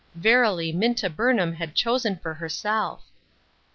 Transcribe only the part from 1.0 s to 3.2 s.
Burnham had chosen for herself